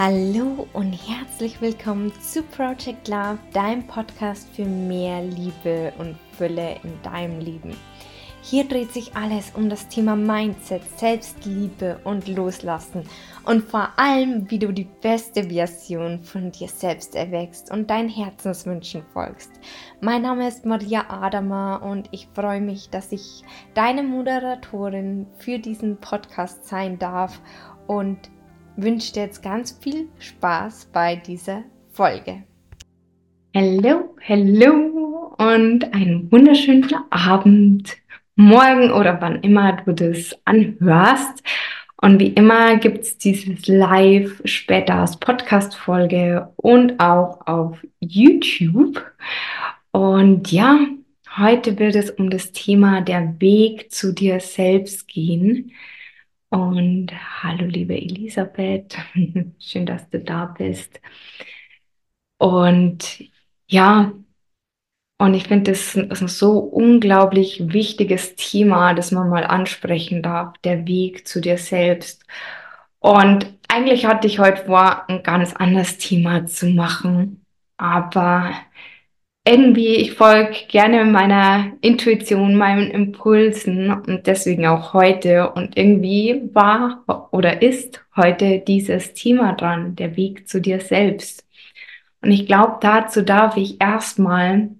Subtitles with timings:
[0.00, 7.02] Hallo und herzlich willkommen zu Project Love, deinem Podcast für mehr Liebe und Fülle in
[7.02, 7.76] deinem Leben.
[8.40, 13.02] Hier dreht sich alles um das Thema Mindset, Selbstliebe und Loslassen
[13.44, 19.02] und vor allem, wie du die beste Version von dir selbst erwächst und deinen Herzenswünschen
[19.12, 19.50] folgst.
[20.00, 23.42] Mein Name ist Maria Adama und ich freue mich, dass ich
[23.74, 27.40] deine Moderatorin für diesen Podcast sein darf
[27.88, 28.30] und
[28.78, 32.44] wünsche dir jetzt ganz viel Spaß bei dieser Folge.
[33.54, 37.96] Hallo, hallo und einen wunderschönen Abend,
[38.36, 41.42] morgen oder wann immer du das anhörst.
[42.00, 49.04] Und wie immer gibt es dieses Live später als Podcast-Folge und auch auf YouTube.
[49.90, 50.78] Und ja,
[51.36, 55.72] heute wird es um das Thema der Weg zu dir selbst gehen.
[56.50, 57.08] Und
[57.42, 58.96] hallo, liebe Elisabeth,
[59.58, 61.00] schön, dass du da bist.
[62.38, 63.24] Und
[63.68, 64.12] ja,
[65.18, 70.56] und ich finde, das ist ein so unglaublich wichtiges Thema, das man mal ansprechen darf,
[70.58, 72.24] der Weg zu dir selbst.
[73.00, 77.44] Und eigentlich hatte ich heute vor, ein ganz anderes Thema zu machen,
[77.76, 78.52] aber
[79.48, 85.50] irgendwie, ich folge gerne meiner Intuition, meinen Impulsen und deswegen auch heute.
[85.52, 91.46] Und irgendwie war oder ist heute dieses Thema dran, der Weg zu dir selbst.
[92.20, 94.70] Und ich glaube, dazu darf ich erstmal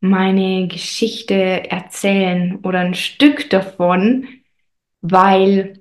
[0.00, 4.28] meine Geschichte erzählen oder ein Stück davon,
[5.00, 5.80] weil,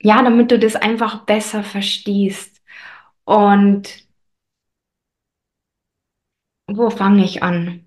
[0.00, 2.62] ja, damit du das einfach besser verstehst.
[3.24, 4.07] Und
[6.68, 7.84] wo fange ich an?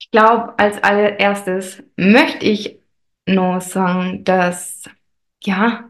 [0.00, 2.78] Ich glaube, als allererstes möchte ich
[3.26, 4.88] nur sagen, dass
[5.42, 5.88] ja,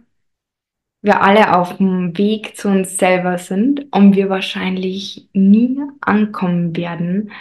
[1.02, 7.32] wir alle auf dem Weg zu uns selber sind und wir wahrscheinlich nie ankommen werden.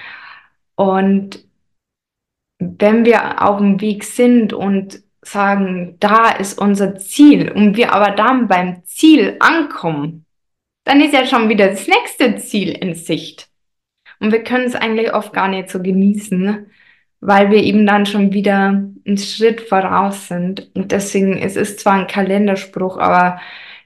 [0.76, 1.44] Und
[2.60, 8.12] wenn wir auf dem Weg sind und sagen, da ist unser Ziel und wir aber
[8.12, 10.26] dann beim Ziel ankommen,
[10.86, 13.50] dann ist ja schon wieder das nächste Ziel in Sicht.
[14.20, 16.68] Und wir können es eigentlich oft gar nicht so genießen,
[17.20, 20.70] weil wir eben dann schon wieder einen Schritt voraus sind.
[20.76, 23.40] Und deswegen, es ist zwar ein Kalenderspruch, aber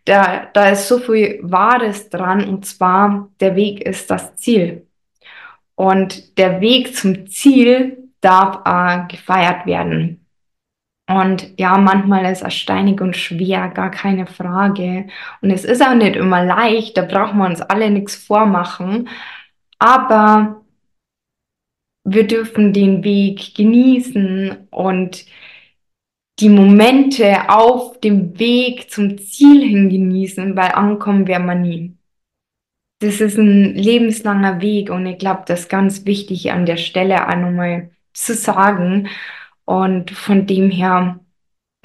[0.05, 2.47] da, da ist so viel Wahres dran.
[2.47, 4.87] Und zwar, der Weg ist das Ziel.
[5.75, 10.25] Und der Weg zum Ziel darf äh, gefeiert werden.
[11.09, 15.07] Und ja, manchmal ist es steinig und schwer, gar keine Frage.
[15.41, 19.09] Und es ist auch nicht immer leicht, da brauchen wir uns alle nichts vormachen
[19.81, 20.63] aber
[22.03, 25.25] wir dürfen den Weg genießen und
[26.39, 31.97] die Momente auf dem Weg zum Ziel hin genießen, weil ankommen werden wir nie.
[32.99, 37.15] Das ist ein lebenslanger Weg und ich glaube, das ist ganz wichtig an der Stelle
[37.37, 39.09] nochmal zu sagen.
[39.65, 41.19] Und von dem her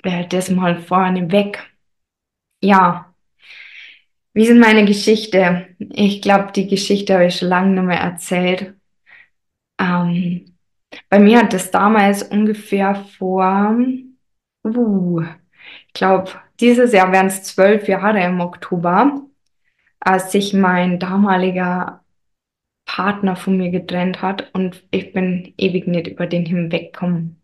[0.03, 1.71] äh, das mal vorne weg.
[2.63, 3.06] Ja,
[4.37, 5.69] wie ist meine Geschichte?
[5.79, 8.75] Ich glaube, die Geschichte habe ich schon lange nicht mehr erzählt.
[9.81, 10.59] Ähm,
[11.09, 13.79] bei mir hat es damals ungefähr vor,
[14.63, 15.23] uh,
[15.87, 19.23] ich glaube, dieses Jahr wären es zwölf Jahre im Oktober,
[20.01, 22.05] als sich mein damaliger
[22.85, 27.41] Partner von mir getrennt hat und ich bin ewig nicht über den hinweggekommen.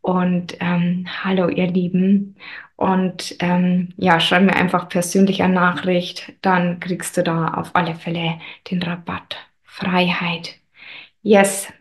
[0.00, 2.36] Und ähm, hallo ihr Lieben.
[2.76, 7.94] Und ähm, ja, schreib mir einfach persönlich eine Nachricht, dann kriegst du da auf alle
[7.94, 8.40] Fälle
[8.70, 9.36] den Rabatt.
[9.64, 10.56] Freiheit.
[11.22, 11.72] Yes,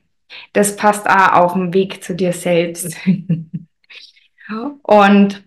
[0.53, 2.95] das passt auch auf dem Weg zu dir selbst.
[4.83, 5.43] und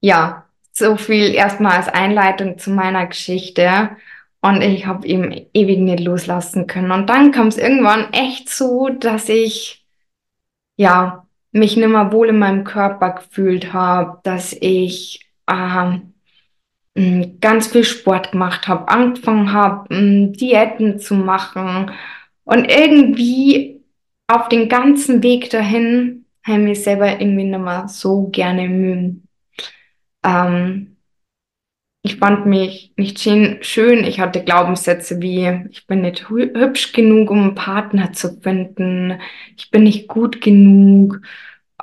[0.00, 3.96] ja, so viel erstmal als Einleitung zu meiner Geschichte.
[4.42, 6.90] Und ich habe eben ewig nicht loslassen können.
[6.90, 9.86] Und dann kam es irgendwann echt so, dass ich
[10.76, 16.12] ja mich nicht mehr wohl in meinem Körper gefühlt habe, dass ich ähm,
[17.40, 21.90] ganz viel Sport gemacht habe, angefangen habe, Diäten zu machen
[22.44, 23.82] und irgendwie
[24.26, 29.28] auf den ganzen Weg dahin habe ich mich selber irgendwie nicht mehr so gerne mögen.
[30.24, 30.91] Ähm,
[32.02, 34.04] ich fand mich nicht schön.
[34.04, 39.20] Ich hatte Glaubenssätze wie, ich bin nicht hübsch genug, um einen Partner zu finden.
[39.56, 41.20] Ich bin nicht gut genug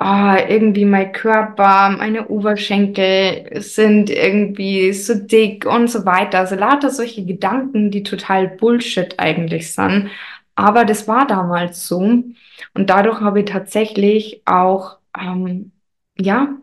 [0.00, 6.38] oh, irgendwie mein Körper, meine Oberschenkel sind irgendwie so dick und so weiter.
[6.40, 10.10] Also lauter solche Gedanken, die total Bullshit eigentlich sind.
[10.54, 11.98] Aber das war damals so.
[11.98, 15.72] Und dadurch habe ich tatsächlich auch, ähm,
[16.18, 16.56] ja,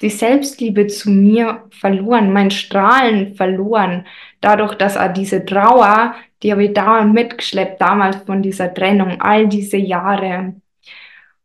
[0.00, 4.06] die Selbstliebe zu mir verloren, mein Strahlen verloren.
[4.40, 9.46] Dadurch, dass auch diese Trauer, die habe ich dauernd mitgeschleppt, damals von dieser Trennung, all
[9.48, 10.54] diese Jahre.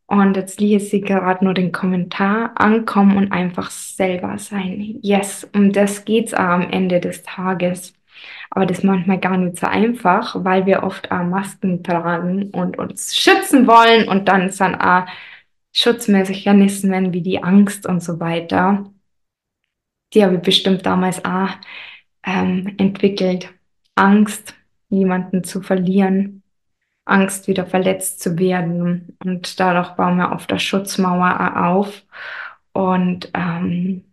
[0.07, 4.99] Und jetzt lese ich gerade nur den Kommentar ankommen und einfach selber sein.
[5.01, 7.93] Yes, um das geht's am Ende des Tages.
[8.49, 12.77] Aber das ist manchmal gar nicht so einfach, weil wir oft auch Masken tragen und
[12.77, 15.05] uns schützen wollen und dann sind auch
[15.75, 18.91] Schutzmechanismen wie die Angst und so weiter.
[20.13, 21.49] Die habe ich bestimmt damals auch
[22.23, 23.53] ähm, entwickelt.
[23.95, 24.55] Angst,
[24.89, 26.43] jemanden zu verlieren.
[27.03, 29.17] Angst, wieder verletzt zu werden.
[29.23, 32.03] Und dadurch bauen wir auf der Schutzmauer auf.
[32.71, 34.05] Und ähm,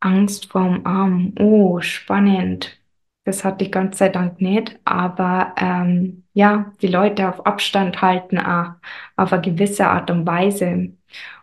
[0.00, 1.32] Angst vorm Arm.
[1.38, 2.78] Oh, spannend.
[3.24, 4.78] Das hatte ich Gott sei Dank nicht.
[4.84, 8.72] Aber ähm, ja, die Leute auf Abstand halten auch
[9.16, 10.90] auf eine gewisse Art und Weise.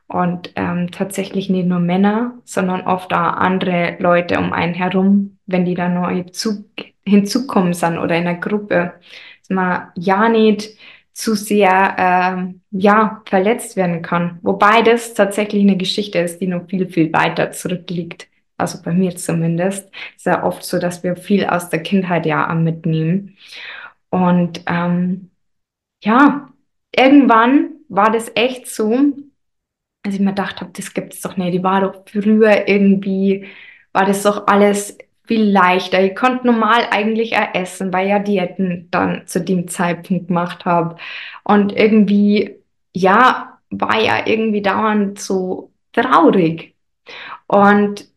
[0.07, 5.65] Und ähm, tatsächlich nicht nur Männer, sondern oft auch andere Leute um einen herum, wenn
[5.65, 6.65] die da neu zu,
[7.05, 8.93] hinzukommen sind oder in einer Gruppe
[9.49, 10.77] man ja nicht
[11.11, 14.39] zu sehr äh, ja, verletzt werden kann.
[14.41, 18.27] Wobei das tatsächlich eine Geschichte ist, die noch viel, viel weiter zurückliegt.
[18.57, 19.89] Also bei mir zumindest.
[20.15, 23.37] Es ist ja oft so, dass wir viel aus der Kindheit ja mitnehmen.
[24.09, 25.31] Und ähm,
[26.03, 26.49] ja,
[26.95, 29.13] irgendwann war das echt so,
[30.03, 31.53] als ich mir gedacht habe, das gibt es doch nicht.
[31.53, 33.47] Die war doch früher irgendwie,
[33.93, 34.97] war das doch alles
[35.27, 36.01] viel leichter.
[36.03, 40.97] Ich konnte normal eigentlich essen, weil ja Diäten dann zu dem Zeitpunkt gemacht habe.
[41.43, 42.57] Und irgendwie,
[42.93, 46.75] ja, war ja irgendwie dauernd so traurig.
[47.47, 48.09] Und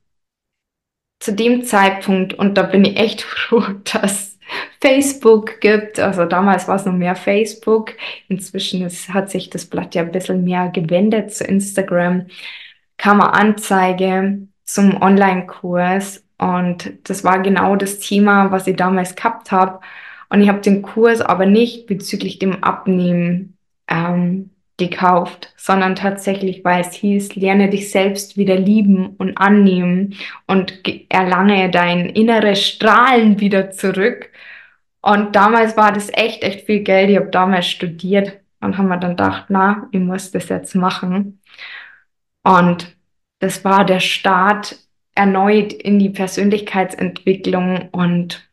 [1.20, 4.31] zu dem Zeitpunkt, und da bin ich echt froh, dass
[4.80, 6.00] Facebook gibt.
[6.00, 7.92] Also damals war es noch mehr Facebook.
[8.28, 12.26] Inzwischen ist, hat sich das Blatt ja ein bisschen mehr gewendet zu Instagram.
[12.96, 19.52] Kam eine Anzeige zum Online-Kurs und das war genau das Thema, was ich damals gehabt
[19.52, 19.80] habe.
[20.28, 23.56] Und ich habe den Kurs aber nicht bezüglich dem Abnehmen
[23.86, 30.14] ähm, gekauft, sondern tatsächlich, weil es hieß, lerne dich selbst wieder lieben und annehmen
[30.46, 34.31] und erlange dein inneres Strahlen wieder zurück.
[35.02, 37.10] Und damals war das echt, echt viel Geld.
[37.10, 41.40] Ich habe damals studiert und haben mir dann gedacht, na, ich muss das jetzt machen.
[42.44, 42.96] Und
[43.40, 44.78] das war der Start
[45.14, 48.48] erneut in die Persönlichkeitsentwicklung und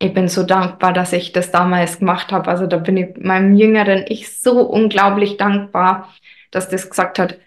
[0.00, 2.50] ich bin so dankbar, dass ich das damals gemacht habe.
[2.50, 6.12] Also da bin ich meinem jüngeren Ich so unglaublich dankbar,
[6.50, 7.38] dass das gesagt hat,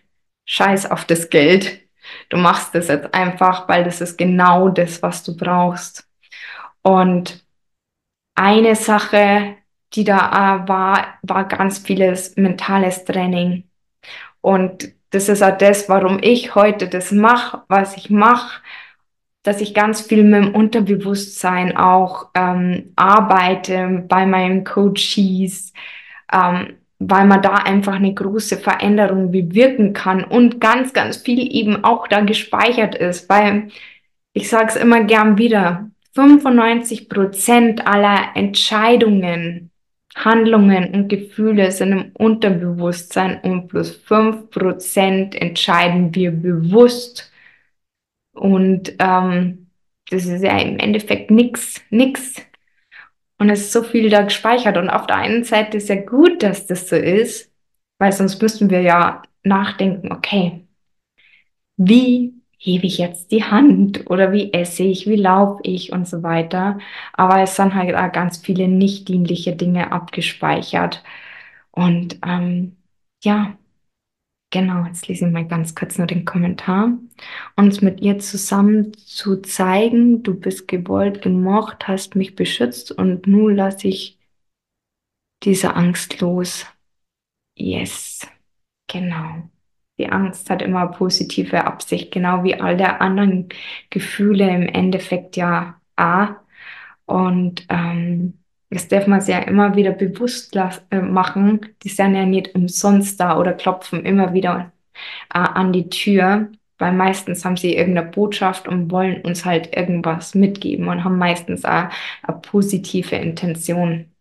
[0.46, 1.82] scheiß auf das Geld.
[2.30, 6.08] Du machst das jetzt einfach, weil das ist genau das, was du brauchst.
[6.82, 7.45] Und
[8.36, 9.56] eine Sache,
[9.94, 13.64] die da war, war ganz vieles mentales Training.
[14.42, 18.62] Und das ist auch das, warum ich heute das mache, was ich mache,
[19.44, 25.72] dass ich ganz viel mit dem Unterbewusstsein auch ähm, arbeite bei meinen Coaches,
[26.34, 31.84] ähm, weil man da einfach eine große Veränderung bewirken kann und ganz, ganz viel eben
[31.84, 33.70] auch da gespeichert ist, weil
[34.34, 39.72] ich sage es immer gern wieder, 95 Prozent aller Entscheidungen
[40.16, 47.32] Handlungen und Gefühle sind im Unterbewusstsein und plus fünf Prozent entscheiden wir bewusst.
[48.34, 49.68] Und ähm,
[50.10, 52.36] das ist ja im Endeffekt nix, nix.
[53.38, 54.78] Und es ist so viel da gespeichert.
[54.78, 57.52] Und auf der einen Seite ist ja gut, dass das so ist,
[58.00, 60.66] weil sonst müssten wir ja nachdenken, okay,
[61.76, 62.34] wie
[62.66, 66.80] hebe ich jetzt die Hand oder wie esse ich, wie laufe ich und so weiter.
[67.14, 71.04] Aber es sind halt auch ganz viele nicht dienliche Dinge abgespeichert.
[71.72, 72.78] Und ähm,
[73.24, 73.58] ja,
[74.52, 76.98] Genau, jetzt lese ich mal ganz kurz nur den Kommentar.
[77.58, 83.56] Uns mit ihr zusammen zu zeigen, du bist gewollt, gemocht, hast mich beschützt und nun
[83.56, 84.18] lasse ich
[85.44, 86.66] diese Angst los.
[87.58, 88.28] Yes,
[88.88, 89.50] genau.
[89.98, 93.50] Die Angst hat immer positive Absicht, genau wie all der anderen
[93.90, 96.36] Gefühle im Endeffekt ja A.
[97.06, 101.62] Und ähm, das darf man sich ja immer wieder bewusst äh, machen.
[101.84, 104.74] Die sind ja nicht umsonst da oder klopfen immer wieder
[105.34, 110.36] äh, an die Tür, weil meistens haben sie irgendeine Botschaft und wollen uns halt irgendwas
[110.36, 111.90] mitgeben und haben meistens auch
[112.24, 114.12] eine positive Intention.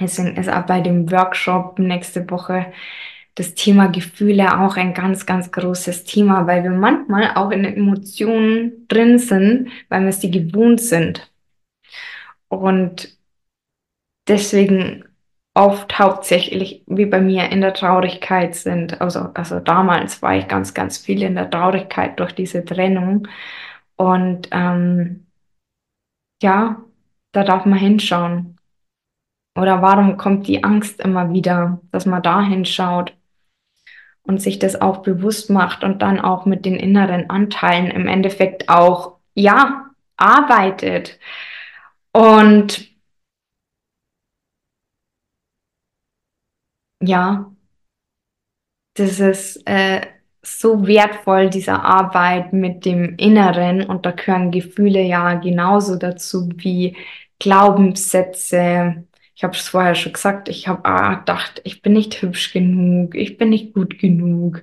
[0.00, 2.72] Deswegen ist auch bei dem Workshop nächste Woche
[3.36, 8.86] das Thema Gefühle auch ein ganz, ganz großes Thema, weil wir manchmal auch in Emotionen
[8.88, 11.30] drin sind, weil wir sie gewohnt sind.
[12.48, 13.16] Und
[14.26, 15.04] deswegen
[15.54, 19.00] oft hauptsächlich wie bei mir in der Traurigkeit sind.
[19.00, 23.28] Also, also damals war ich ganz, ganz viel in der Traurigkeit durch diese Trennung.
[23.96, 25.26] Und ähm,
[26.42, 26.82] ja,
[27.32, 28.56] da darf man hinschauen.
[29.58, 33.14] Oder warum kommt die Angst immer wieder, dass man da hinschaut
[34.26, 38.68] und sich das auch bewusst macht und dann auch mit den inneren Anteilen im Endeffekt
[38.68, 41.18] auch, ja, arbeitet.
[42.12, 42.88] Und
[47.00, 47.52] ja,
[48.94, 50.00] das ist äh,
[50.42, 56.96] so wertvoll, diese Arbeit mit dem Inneren und da gehören Gefühle ja genauso dazu wie
[57.38, 59.04] Glaubenssätze.
[59.36, 63.14] Ich habe es vorher schon gesagt, ich habe ah, gedacht, ich bin nicht hübsch genug,
[63.14, 64.62] ich bin nicht gut genug.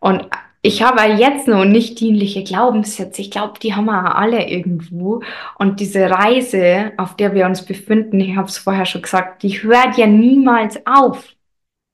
[0.00, 0.28] Und
[0.62, 3.22] ich habe jetzt noch nicht dienliche Glaubenssätze.
[3.22, 5.22] Ich glaube, die haben wir alle irgendwo.
[5.58, 9.62] Und diese Reise, auf der wir uns befinden, ich habe es vorher schon gesagt, die
[9.62, 11.34] hört ja niemals auf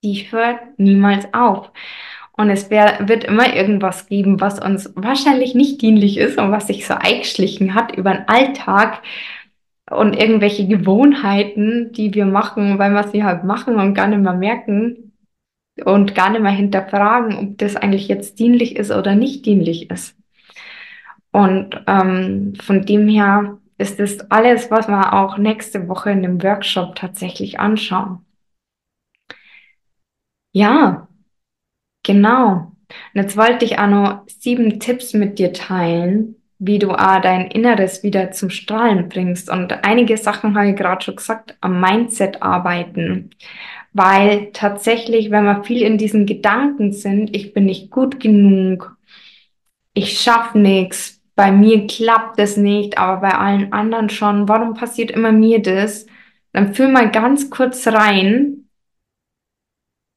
[0.03, 1.71] die hört niemals auf.
[2.33, 6.69] Und es wär, wird immer irgendwas geben, was uns wahrscheinlich nicht dienlich ist und was
[6.69, 9.03] sich so eingeschlichen hat über den Alltag
[9.91, 14.35] und irgendwelche Gewohnheiten, die wir machen, weil wir sie halt machen und gar nicht mehr
[14.35, 15.13] merken
[15.85, 20.17] und gar nicht mehr hinterfragen, ob das eigentlich jetzt dienlich ist oder nicht dienlich ist.
[21.31, 26.43] Und ähm, von dem her ist das alles, was wir auch nächste Woche in dem
[26.43, 28.25] Workshop tatsächlich anschauen.
[30.53, 31.09] Ja,
[32.03, 32.73] genau.
[33.15, 37.51] Und jetzt wollte ich auch noch sieben Tipps mit dir teilen, wie du auch dein
[37.51, 39.49] Inneres wieder zum Strahlen bringst.
[39.51, 43.31] Und einige Sachen habe ich gerade schon gesagt, am Mindset arbeiten.
[43.93, 48.97] Weil tatsächlich, wenn wir viel in diesen Gedanken sind, ich bin nicht gut genug,
[49.95, 55.11] ich schaffe nichts, bei mir klappt es nicht, aber bei allen anderen schon, warum passiert
[55.13, 56.07] immer mir das?
[56.53, 58.69] Dann fühl mal ganz kurz rein,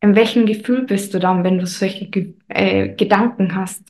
[0.01, 2.10] in welchem Gefühl bist du dann, wenn du solche
[2.48, 3.83] äh, Gedanken hast?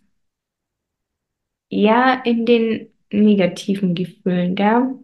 [1.72, 4.96] Eher in den negativen Gefühlen, gell?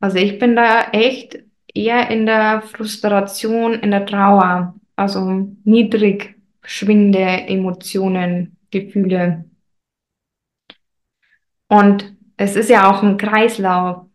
[0.00, 1.38] Also ich bin da echt
[1.72, 9.44] eher in der Frustration, in der Trauer, also niedrig schwingende Emotionen, Gefühle.
[11.68, 14.06] Und es ist ja auch ein Kreislauf.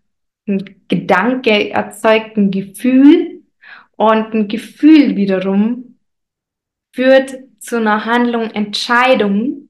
[0.47, 3.43] Ein Gedanke erzeugt ein Gefühl
[3.95, 5.97] und ein Gefühl wiederum
[6.93, 9.69] führt zu einer Handlung Entscheidung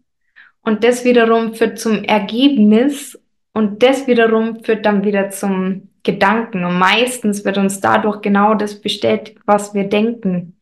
[0.63, 3.19] und das wiederum führt zum Ergebnis
[3.53, 6.63] und das wiederum führt dann wieder zum Gedanken.
[6.63, 10.55] Und meistens wird uns dadurch genau das bestätigt, was wir denken.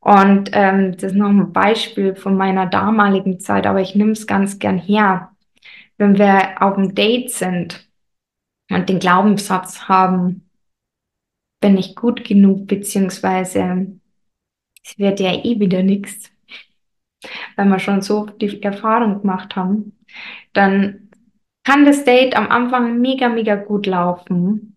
[0.00, 4.26] Und ähm, das ist noch ein Beispiel von meiner damaligen Zeit, aber ich nehme es
[4.26, 5.30] ganz gern her.
[5.96, 7.88] Wenn wir auf einem Date sind
[8.70, 10.48] und den Glaubenssatz haben,
[11.60, 13.86] bin ich gut genug, beziehungsweise
[14.84, 16.30] es wird ja eh wieder nichts,
[17.56, 19.96] weil wir schon so die Erfahrung gemacht haben,
[20.52, 21.08] dann
[21.64, 24.76] kann das Date am Anfang mega, mega gut laufen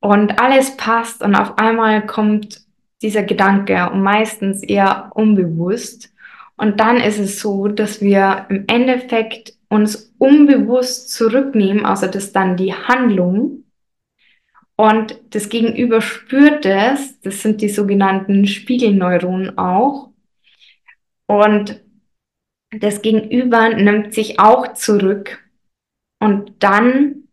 [0.00, 2.62] und alles passt und auf einmal kommt
[3.02, 6.12] dieser Gedanke und meistens eher unbewusst.
[6.56, 12.56] Und dann ist es so, dass wir im Endeffekt uns unbewusst zurücknehmen, also das dann
[12.56, 13.64] die Handlung
[14.76, 20.10] und das Gegenüber spürt es, das sind die sogenannten Spiegelneuronen auch.
[21.26, 21.82] Und
[22.70, 25.44] das Gegenüber nimmt sich auch zurück.
[26.20, 27.24] Und dann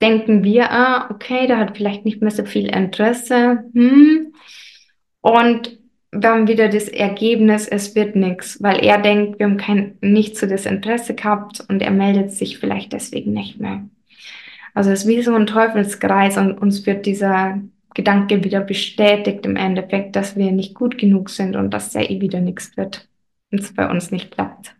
[0.00, 3.64] denken wir, ah, okay, der hat vielleicht nicht mehr so viel Interesse.
[3.72, 4.34] Hm.
[5.20, 5.78] Und
[6.22, 10.46] haben wieder das Ergebnis, es wird nichts, weil er denkt, wir haben kein, nicht so
[10.46, 13.88] das Interesse gehabt und er meldet sich vielleicht deswegen nicht mehr.
[14.74, 17.60] Also es ist wie so ein Teufelskreis und uns wird dieser
[17.94, 22.20] Gedanke wieder bestätigt im Endeffekt, dass wir nicht gut genug sind und dass ja eh
[22.20, 23.08] wieder nichts wird
[23.50, 24.74] und es bei uns nicht klappt.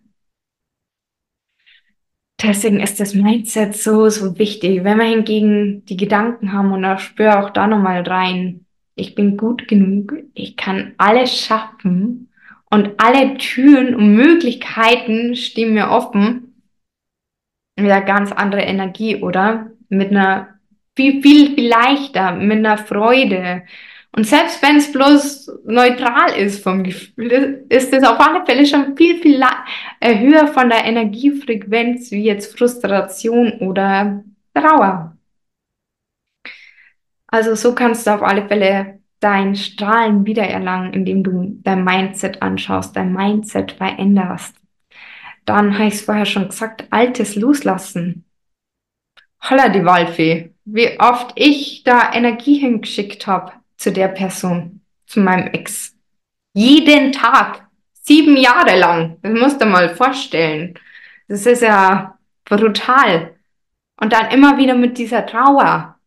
[2.43, 4.83] Deswegen ist das Mindset so, so wichtig.
[4.83, 9.37] Wenn wir hingegen die Gedanken haben und da spür auch da nochmal rein, ich bin
[9.37, 12.31] gut genug, ich kann alles schaffen
[12.69, 16.65] und alle Türen und Möglichkeiten stehen mir offen,
[17.77, 19.71] wieder ganz andere Energie, oder?
[19.89, 20.52] Mit einer
[20.97, 23.63] viel, viel, viel leichter, mit einer Freude.
[24.15, 28.95] Und selbst wenn es bloß neutral ist vom Gefühl, ist es auf alle Fälle schon
[28.97, 29.43] viel, viel
[30.01, 34.23] äh, höher von der Energiefrequenz wie jetzt Frustration oder
[34.55, 35.17] Trauer.
[37.27, 42.95] Also so kannst du auf alle Fälle dein Strahlen wiedererlangen, indem du dein Mindset anschaust,
[42.95, 44.55] dein Mindset veränderst.
[45.47, 48.27] Dann habe ich es vorher schon gesagt, Altes loslassen.
[49.49, 55.49] Holla die Waldfee, wie oft ich da Energie hingeschickt habe zu der Person, zu meinem
[55.49, 55.97] Ex.
[56.55, 59.19] Jeden Tag, sieben Jahre lang.
[59.23, 60.79] Das musst du mal vorstellen.
[61.29, 63.35] Das ist ja brutal.
[63.97, 65.99] Und dann immer wieder mit dieser Trauer.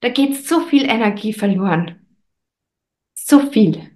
[0.00, 2.06] Da geht so viel Energie verloren.
[3.14, 3.90] So viel.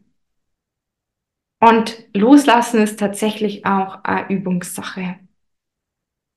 [1.60, 5.18] Und loslassen ist tatsächlich auch eine Übungssache.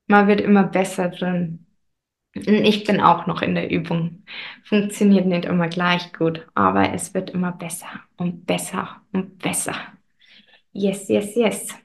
[0.07, 1.66] Man wird immer besser drin.
[2.45, 4.23] Ich bin auch noch in der Übung.
[4.63, 9.75] Funktioniert nicht immer gleich gut, aber es wird immer besser und besser und besser.
[10.73, 11.75] Yes, yes, yes.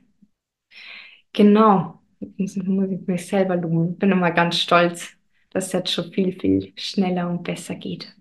[1.33, 2.01] Genau.
[2.37, 3.99] Jetzt muss ich mich selber loben.
[3.99, 5.17] Bin immer ganz stolz,
[5.51, 8.15] dass es jetzt schon viel, viel schneller und besser geht.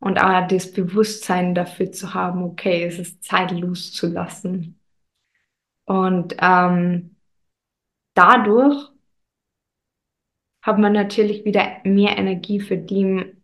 [0.00, 4.78] Und auch das Bewusstsein dafür zu haben, okay, es ist Zeit loszulassen.
[5.86, 7.16] Und ähm,
[8.14, 8.93] dadurch
[10.64, 13.36] hat man natürlich wieder mehr Energie für dem,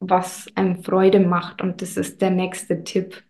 [0.00, 1.62] was einem Freude macht.
[1.62, 3.24] Und das ist der nächste Tipp,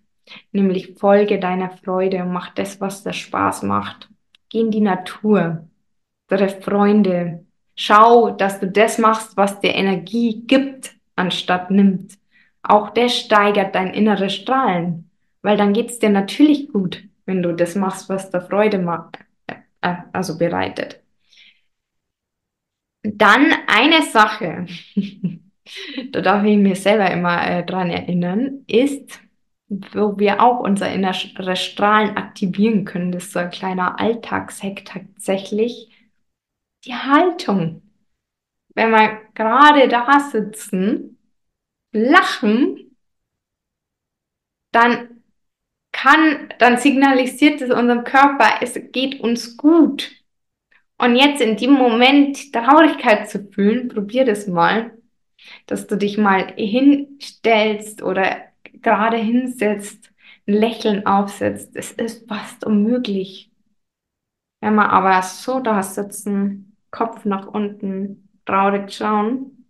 [0.50, 4.09] nämlich folge deiner Freude und mach das, was dir Spaß macht.
[4.50, 5.68] Geh in die Natur,
[6.26, 12.19] treff Freunde, schau, dass du das machst, was dir Energie gibt, anstatt nimmt.
[12.62, 15.10] Auch das steigert dein inneres Strahlen,
[15.43, 19.95] weil dann geht's dir natürlich gut, wenn du das machst, was dir Freude macht, äh,
[20.12, 21.00] also bereitet.
[23.16, 24.66] Dann eine Sache,
[26.12, 29.21] da darf ich mir selber immer äh, dran erinnern, ist,
[29.68, 33.12] wo wir auch unser inneres Strahlen aktivieren können.
[33.12, 35.90] Das ist so ein kleiner Alltagshack tatsächlich.
[36.84, 37.82] Die Haltung.
[38.75, 41.18] Wenn wir gerade da sitzen,
[41.92, 42.97] lachen,
[44.73, 45.23] dann
[45.92, 50.18] kann, dann signalisiert es unserem Körper, es geht uns gut.
[51.00, 54.99] Und jetzt in dem Moment Traurigkeit zu fühlen, probier das mal,
[55.67, 58.37] dass du dich mal hinstellst oder
[58.82, 60.11] gerade hinsetzt,
[60.47, 61.76] ein Lächeln aufsetzt.
[61.76, 63.50] Es ist fast unmöglich.
[64.61, 69.67] Wenn wir aber so da sitzen, Kopf nach unten, traurig schauen.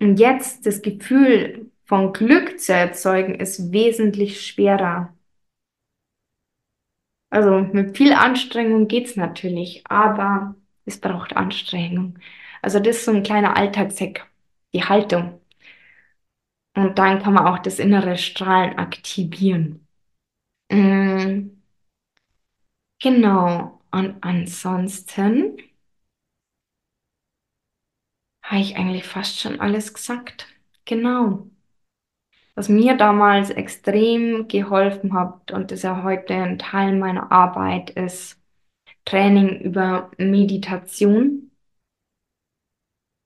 [0.00, 5.13] Und jetzt das Gefühl von Glück zu erzeugen, ist wesentlich schwerer.
[7.34, 12.18] Also mit viel Anstrengung geht's natürlich, aber es braucht Anstrengung.
[12.62, 14.26] Also das ist so ein kleiner Alltagshack,
[14.72, 15.40] die Haltung.
[16.76, 19.86] Und dann kann man auch das innere Strahlen aktivieren.
[20.70, 21.62] Mhm.
[23.00, 23.80] Genau.
[23.92, 25.58] Und ansonsten
[28.42, 30.46] habe ich eigentlich fast schon alles gesagt.
[30.84, 31.48] Genau
[32.54, 38.40] was mir damals extrem geholfen hat und das ja heute ein Teil meiner Arbeit ist,
[39.04, 41.50] Training über Meditation,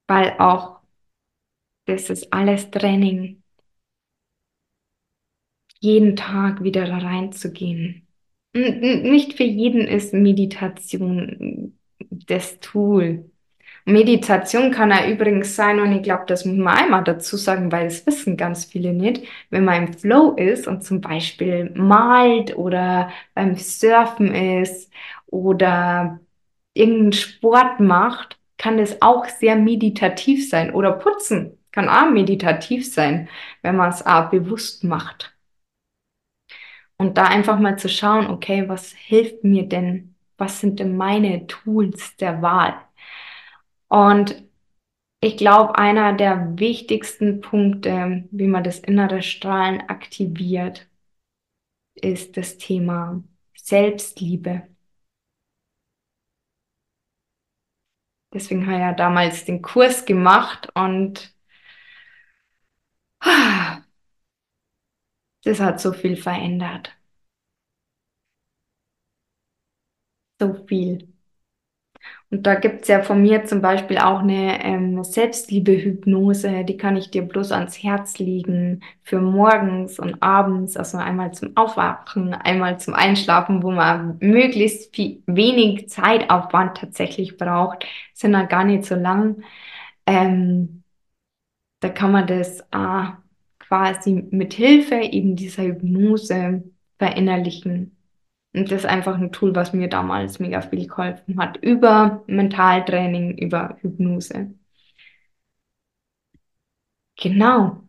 [0.07, 0.81] weil auch
[1.87, 3.43] das ist alles Training,
[5.81, 8.07] jeden Tag wieder da reinzugehen.
[8.55, 11.79] Nicht für jeden ist Meditation
[12.11, 13.31] das Tool.
[13.89, 17.87] Meditation kann ja übrigens sein, und ich glaube, das muss man einmal dazu sagen, weil
[17.87, 23.11] es wissen ganz viele nicht, wenn man im Flow ist und zum Beispiel malt oder
[23.35, 24.93] beim Surfen ist
[25.27, 26.21] oder
[26.75, 30.73] irgendeinen Sport macht, kann das auch sehr meditativ sein.
[30.73, 33.29] Oder putzen kann auch meditativ sein,
[33.63, 35.35] wenn man es auch bewusst macht.
[36.97, 40.15] Und da einfach mal zu schauen, okay, was hilft mir denn?
[40.37, 42.75] Was sind denn meine Tools der Wahl?
[43.89, 44.45] Und
[45.21, 50.89] ich glaube, einer der wichtigsten Punkte, wie man das innere Strahlen aktiviert,
[51.95, 53.23] ist das Thema
[53.57, 54.69] Selbstliebe.
[58.33, 61.35] Deswegen habe ich ja damals den Kurs gemacht und
[65.43, 66.97] Das hat so viel verändert.
[70.41, 71.18] So viel.
[72.31, 76.97] Und da gibt es ja von mir zum Beispiel auch eine ähm, Selbstliebe-Hypnose, die kann
[76.97, 82.79] ich dir bloß ans Herz legen für morgens und abends, also einmal zum Aufwachen, einmal
[82.81, 88.95] zum Einschlafen, wo man möglichst viel, wenig Zeitaufwand tatsächlich braucht, sind dann gar nicht so
[88.95, 89.43] lang.
[90.07, 90.85] Ähm,
[91.81, 93.05] da kann man das äh,
[93.59, 96.65] quasi mit Hilfe eben dieser Hypnose
[96.99, 97.98] verinnerlichen.
[98.59, 101.59] Und das ist einfach ein Tool, was mir damals mega viel geholfen hat.
[101.59, 104.53] Über Mentaltraining, über Hypnose.
[107.17, 107.83] Genau.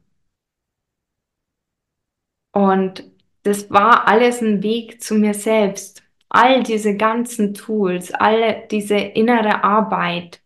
[2.52, 3.04] Und
[3.44, 6.04] das war alles ein Weg zu mir selbst.
[6.30, 10.42] All diese ganzen Tools, alle diese innere Arbeit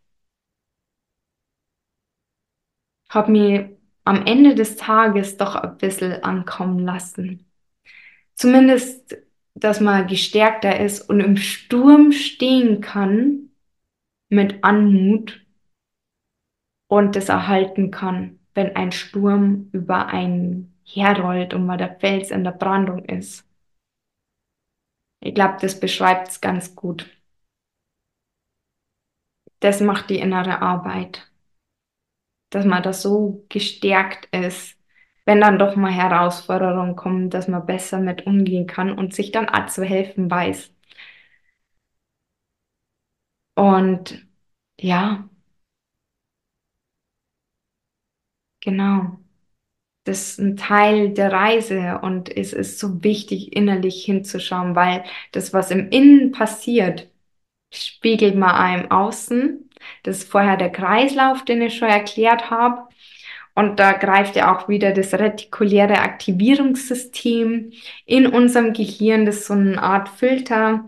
[3.10, 7.46] hat mir am Ende des Tages doch ein bisschen ankommen lassen.
[8.36, 9.18] Zumindest
[9.56, 13.52] dass man gestärkter ist und im Sturm stehen kann
[14.30, 15.46] mit Anmut
[16.88, 22.44] und das erhalten kann, wenn ein Sturm über einen herrollt und mal der Fels in
[22.44, 23.48] der Brandung ist.
[25.22, 27.10] Ich glaube, das beschreibt es ganz gut.
[29.60, 31.32] Das macht die innere Arbeit,
[32.50, 34.78] dass man da so gestärkt ist,
[35.26, 39.50] wenn dann doch mal Herausforderungen kommen, dass man besser mit umgehen kann und sich dann
[39.50, 40.72] auch zu helfen weiß.
[43.56, 44.28] Und
[44.80, 45.28] ja,
[48.62, 49.18] genau.
[50.06, 55.54] Das ist ein Teil der Reise und es ist so wichtig, innerlich hinzuschauen, weil das,
[55.54, 57.10] was im Innen passiert,
[57.74, 59.70] spiegelt man einem außen.
[60.04, 62.90] Das ist vorher der Kreislauf, den ich schon erklärt habe.
[63.56, 67.72] Und da greift ja auch wieder das retikuläre Aktivierungssystem
[68.06, 69.26] in unserem Gehirn.
[69.26, 70.86] Das ist so eine Art Filter,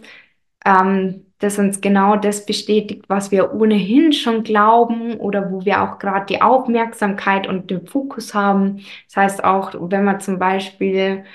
[0.65, 5.99] ähm, das uns genau das bestätigt, was wir ohnehin schon glauben oder wo wir auch
[5.99, 8.85] gerade die Aufmerksamkeit und den Fokus haben.
[9.07, 11.25] Das heißt auch, wenn man zum Beispiel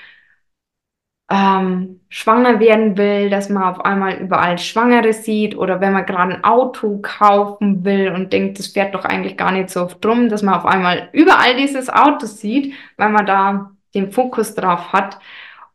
[1.31, 6.35] ähm, schwanger werden will, dass man auf einmal überall Schwangere sieht oder wenn man gerade
[6.35, 10.27] ein Auto kaufen will und denkt, das fährt doch eigentlich gar nicht so oft drum,
[10.27, 15.19] dass man auf einmal überall dieses Auto sieht, weil man da den Fokus drauf hat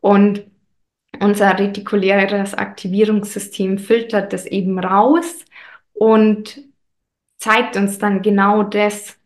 [0.00, 0.44] und
[1.20, 5.42] unser retikuläres Aktivierungssystem filtert das eben raus
[5.94, 6.60] und
[7.38, 9.18] zeigt uns dann genau das.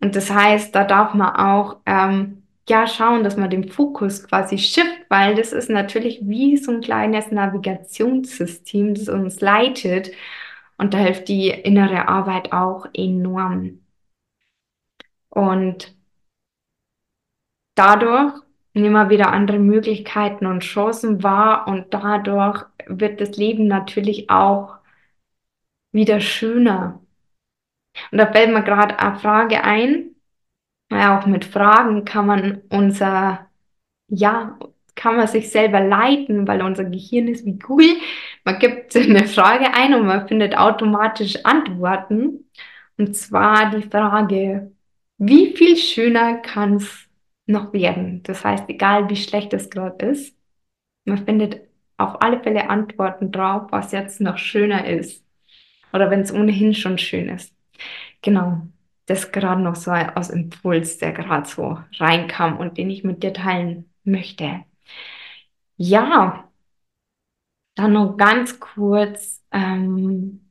[0.00, 2.39] Und das heißt, da darf man auch ähm,
[2.70, 6.80] ja schauen, dass man den Fokus quasi shift, weil das ist natürlich wie so ein
[6.80, 10.12] kleines Navigationssystem, das uns leitet.
[10.78, 13.80] Und da hilft die innere Arbeit auch enorm.
[15.28, 15.94] Und
[17.74, 18.32] dadurch
[18.74, 24.78] nehmen wir wieder andere Möglichkeiten und Chancen wahr und dadurch wird das Leben natürlich auch
[25.92, 27.00] wieder schöner.
[28.12, 30.09] Und da fällt mir gerade eine Frage ein,
[30.90, 33.46] ja, auch mit Fragen kann man unser,
[34.08, 34.58] ja,
[34.96, 37.96] kann man sich selber leiten, weil unser Gehirn ist wie Google.
[38.44, 42.50] Man gibt eine Frage ein und man findet automatisch Antworten.
[42.98, 44.72] Und zwar die Frage,
[45.18, 47.08] wie viel schöner kann es
[47.46, 48.22] noch werden?
[48.24, 50.36] Das heißt, egal wie schlecht es gerade ist,
[51.04, 51.62] man findet
[51.96, 55.24] auf alle Fälle Antworten drauf, was jetzt noch schöner ist.
[55.92, 57.54] Oder wenn es ohnehin schon schön ist.
[58.22, 58.62] Genau
[59.06, 63.32] das gerade noch so aus Impuls, der gerade so reinkam und den ich mit dir
[63.32, 64.64] teilen möchte.
[65.76, 66.48] Ja,
[67.74, 70.50] dann noch ganz kurz ähm,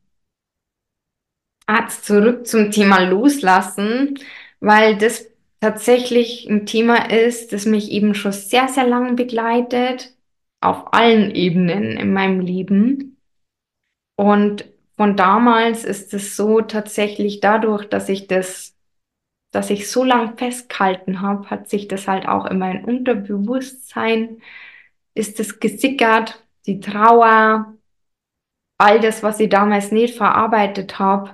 [1.68, 4.18] Arzt zurück zum Thema Loslassen,
[4.60, 5.28] weil das
[5.62, 10.16] tatsächlich ein Thema ist, das mich eben schon sehr, sehr lange begleitet,
[10.62, 13.18] auf allen Ebenen in meinem Leben.
[14.16, 14.66] Und
[15.00, 18.76] von damals ist es so tatsächlich dadurch, dass ich das,
[19.52, 24.42] dass ich so lang festgehalten habe, hat sich das halt auch in mein Unterbewusstsein,
[25.14, 27.76] ist es gesickert, die Trauer,
[28.78, 31.34] all das, was ich damals nicht verarbeitet habe.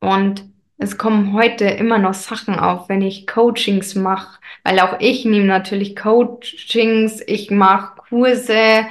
[0.00, 0.44] Und
[0.78, 5.46] es kommen heute immer noch Sachen auf, wenn ich Coachings mache, weil auch ich nehme
[5.46, 8.86] natürlich Coachings, ich mache Kurse,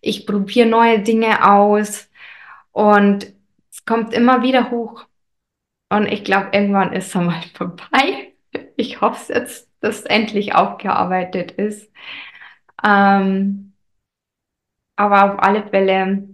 [0.00, 2.07] ich probiere neue Dinge aus.
[2.72, 3.32] Und
[3.70, 5.06] es kommt immer wieder hoch.
[5.90, 8.34] Und ich glaube, irgendwann ist es mal vorbei.
[8.76, 11.90] Ich hoffe jetzt, dass es endlich aufgearbeitet ist.
[12.84, 13.74] Ähm,
[14.96, 16.28] aber auf alle Fälle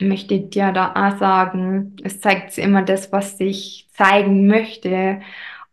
[0.00, 5.20] möchte ich dir da auch sagen, es zeigt immer das, was sich zeigen möchte.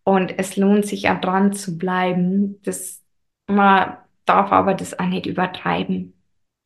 [0.04, 2.62] Und es lohnt sich ja dran zu bleiben.
[2.64, 3.04] Das,
[3.48, 6.19] man darf aber das auch nicht übertreiben.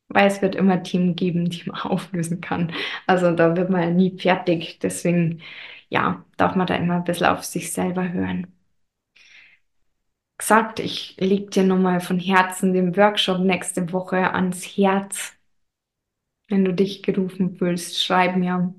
[0.08, 2.72] Weil es wird immer Themen geben, die man auflösen kann.
[3.06, 4.78] Also da wird man nie fertig.
[4.80, 5.42] Deswegen,
[5.88, 8.46] ja, darf man da immer ein bisschen auf sich selber hören.
[10.38, 15.36] Gesagt, ich leg dir nochmal von Herzen den Workshop nächste Woche ans Herz.
[16.48, 18.74] Wenn du dich gerufen fühlst, schreib mir.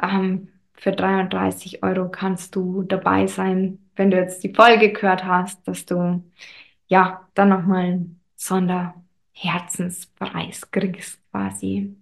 [0.00, 5.66] Ähm, für 33 Euro kannst du dabei sein, wenn du jetzt die Folge gehört hast,
[5.66, 6.22] dass du
[6.88, 8.20] ja dann nochmal einen
[9.34, 11.96] Sonderherzenspreis kriegst quasi.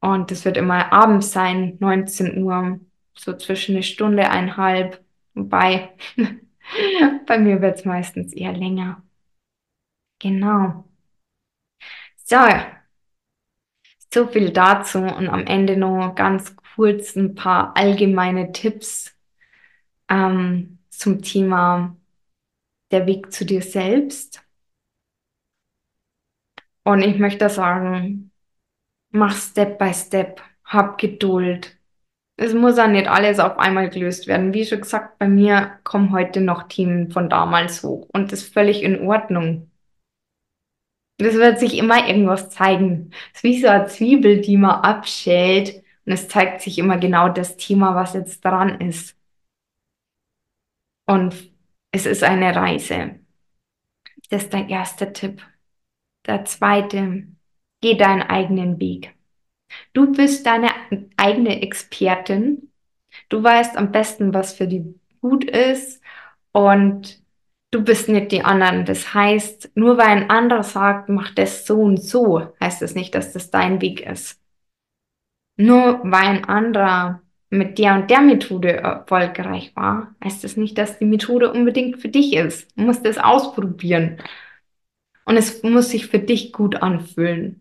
[0.00, 2.80] Und es wird immer abends sein, 19 Uhr,
[3.14, 5.04] so zwischen eine Stunde, eineinhalb.
[5.34, 5.96] Wobei,
[7.26, 9.02] bei mir wird es meistens eher länger.
[10.20, 10.84] Genau.
[12.16, 12.36] So,
[14.12, 19.16] so viel dazu und am Ende noch ganz kurz ein paar allgemeine Tipps
[20.08, 21.96] ähm, zum Thema
[22.90, 24.47] der Weg zu dir selbst.
[26.88, 28.30] Und ich möchte sagen,
[29.10, 31.76] mach Step by Step, hab Geduld.
[32.36, 34.54] Es muss auch nicht alles auf einmal gelöst werden.
[34.54, 38.54] Wie schon gesagt, bei mir kommen heute noch Themen von damals hoch und das ist
[38.54, 39.70] völlig in Ordnung.
[41.18, 43.10] Das wird sich immer irgendwas zeigen.
[43.34, 47.28] Es ist wie so eine Zwiebel, die man abschält und es zeigt sich immer genau
[47.28, 49.14] das Thema, was jetzt dran ist.
[51.04, 51.52] Und
[51.90, 53.20] es ist eine Reise.
[54.30, 55.42] Das ist der erste Tipp.
[56.28, 57.24] Der zweite,
[57.80, 59.14] geh deinen eigenen Weg.
[59.94, 60.68] Du bist deine
[61.16, 62.70] eigene Expertin.
[63.28, 64.84] Du weißt am besten, was für dich
[65.20, 66.02] gut ist
[66.52, 67.22] und
[67.70, 68.84] du bist nicht die anderen.
[68.84, 73.14] Das heißt, nur weil ein anderer sagt, mach das so und so, heißt das nicht,
[73.14, 74.40] dass das dein Weg ist.
[75.56, 80.98] Nur weil ein anderer mit der und der Methode erfolgreich war, heißt das nicht, dass
[80.98, 82.70] die Methode unbedingt für dich ist.
[82.76, 84.18] Du musst es ausprobieren.
[85.28, 87.60] Und es muss sich für dich gut anfühlen.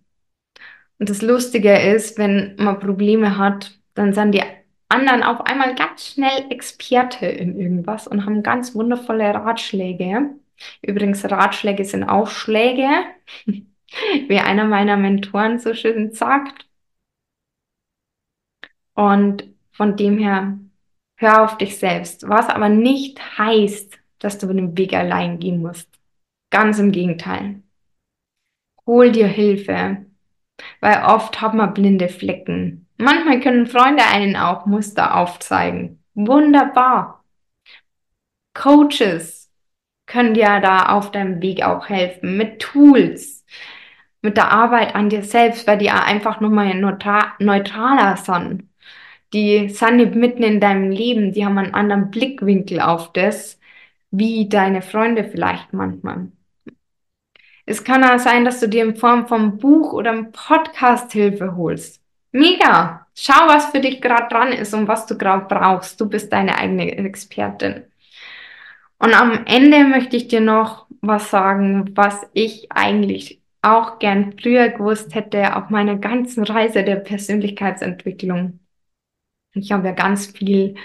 [1.00, 4.44] Und das Lustige ist, wenn man Probleme hat, dann sind die
[4.88, 10.30] anderen auf einmal ganz schnell Experte in irgendwas und haben ganz wundervolle Ratschläge.
[10.82, 12.88] Übrigens, Ratschläge sind auch Schläge,
[13.46, 16.68] wie einer meiner Mentoren so schön sagt.
[18.94, 20.58] Und von dem her,
[21.18, 22.30] hör auf dich selbst.
[22.30, 25.97] Was aber nicht heißt, dass du den Weg allein gehen musst.
[26.50, 27.62] Ganz im Gegenteil.
[28.86, 30.06] Hol dir Hilfe,
[30.80, 32.88] weil oft hat man blinde Flecken.
[32.98, 36.04] Manchmal können Freunde einen auch Muster aufzeigen.
[36.14, 37.24] Wunderbar.
[38.54, 39.52] Coaches
[40.06, 43.46] können dir da auf deinem Weg auch helfen mit Tools,
[44.22, 46.74] mit der Arbeit an dir selbst, weil die einfach nochmal
[47.40, 48.68] neutraler sind
[49.34, 53.60] die sind mitten in deinem Leben, die haben einen anderen Blickwinkel auf das,
[54.12, 56.32] wie deine Freunde vielleicht manchmal.
[57.70, 61.58] Es kann auch sein, dass du dir in Form von Buch oder einem Podcast Hilfe
[61.58, 62.02] holst.
[62.32, 63.06] Mega!
[63.14, 66.00] Schau, was für dich gerade dran ist und was du gerade brauchst.
[66.00, 67.84] Du bist deine eigene Expertin.
[69.00, 74.70] Und am Ende möchte ich dir noch was sagen, was ich eigentlich auch gern früher
[74.70, 78.60] gewusst hätte auf meiner ganzen Reise der Persönlichkeitsentwicklung.
[79.54, 80.76] Ich habe ja ganz viel,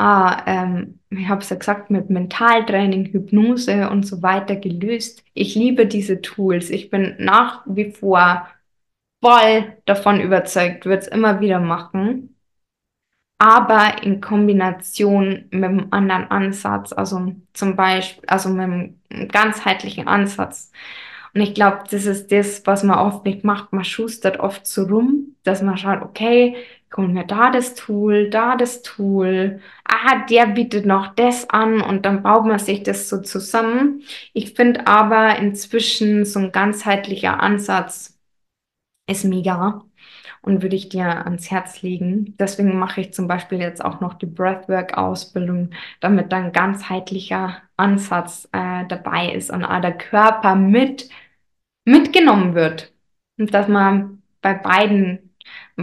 [0.00, 5.24] äh, ähm, ich habe es ja gesagt, mit Mentaltraining, Hypnose und so weiter gelöst.
[5.34, 6.70] Ich liebe diese Tools.
[6.70, 8.48] Ich bin nach wie vor
[9.22, 12.36] voll davon überzeugt, würde es immer wieder machen.
[13.38, 20.70] Aber in Kombination mit einem anderen Ansatz, also zum Beispiel, also mit einem ganzheitlichen Ansatz.
[21.34, 23.72] Und ich glaube, das ist das, was man oft nicht macht.
[23.72, 26.56] Man schustert oft so rum, dass man schaut, okay,
[26.96, 29.60] holen wir da das Tool, da das Tool.
[29.84, 34.02] Ah, der bietet noch das an und dann baut man sich das so zusammen.
[34.32, 38.18] Ich finde aber inzwischen so ein ganzheitlicher Ansatz
[39.08, 39.84] ist mega
[40.42, 42.36] und würde ich dir ans Herz legen.
[42.38, 48.86] Deswegen mache ich zum Beispiel jetzt auch noch die Breathwork-Ausbildung, damit dann ganzheitlicher Ansatz äh,
[48.88, 51.10] dabei ist und auch der Körper mit
[51.84, 52.92] mitgenommen wird
[53.38, 55.29] und dass man bei beiden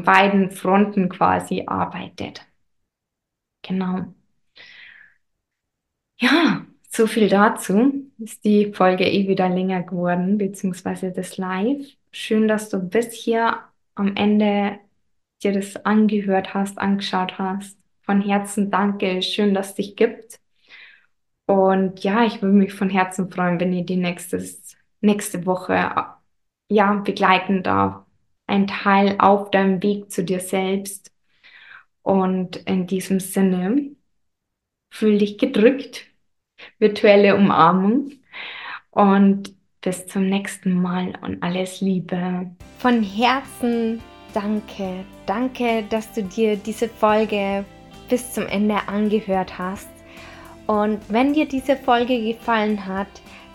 [0.03, 2.45] beiden Fronten quasi arbeitet.
[3.61, 4.13] Genau.
[6.19, 8.09] Ja, so viel dazu.
[8.19, 11.85] Ist die Folge eh wieder länger geworden, beziehungsweise das Live.
[12.11, 13.59] Schön, dass du bis hier
[13.95, 14.79] am Ende
[15.43, 17.77] dir das angehört hast, angeschaut hast.
[18.01, 19.21] Von Herzen danke.
[19.21, 20.39] Schön, dass es dich gibt.
[21.45, 25.73] Und ja, ich würde mich von Herzen freuen, wenn ihr die nächstes, nächste Woche
[26.69, 28.06] ja, begleiten darf
[28.47, 31.11] ein Teil auf deinem Weg zu dir selbst.
[32.01, 33.97] Und in diesem Sinne
[34.89, 36.05] Fühl dich gedrückt.
[36.79, 38.11] Virtuelle Umarmung.
[38.89, 42.49] Und bis zum nächsten Mal und alles Liebe.
[42.79, 44.01] Von Herzen
[44.33, 45.05] danke.
[45.25, 47.63] Danke, dass du dir diese Folge
[48.09, 49.89] bis zum Ende angehört hast.
[50.65, 53.07] Und wenn dir diese Folge gefallen hat,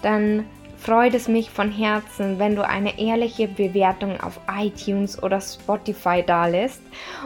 [0.02, 0.46] dann
[0.82, 6.82] freut es mich von Herzen, wenn du eine ehrliche Bewertung auf iTunes oder Spotify dalässt.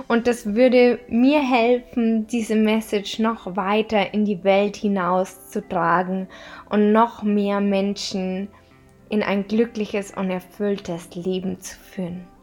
[0.09, 6.29] Und das würde mir helfen, diese Message noch weiter in die Welt hinaus zu tragen
[6.69, 8.49] und noch mehr Menschen
[9.09, 12.36] in ein glückliches und erfülltes Leben zu führen.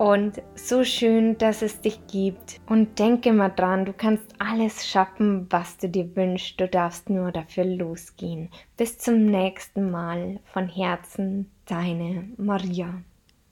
[0.00, 2.58] Und so schön, dass es dich gibt.
[2.66, 6.58] Und denke mal dran, du kannst alles schaffen, was du dir wünschst.
[6.58, 8.48] Du darfst nur dafür losgehen.
[8.78, 10.40] Bis zum nächsten Mal.
[10.54, 13.02] Von Herzen, deine Maria.